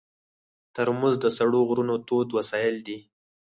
ترموز 0.75 1.15
د 1.21 1.25
سړو 1.37 1.59
غرونو 1.69 1.95
تود 2.07 2.27
وسایل 2.37 2.75
دي. 2.87 2.97